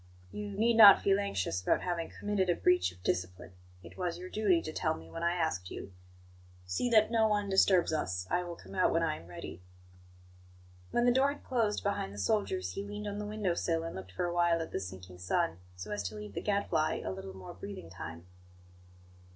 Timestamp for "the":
11.05-11.11, 12.15-12.17, 13.19-13.27, 14.71-14.79, 16.33-16.41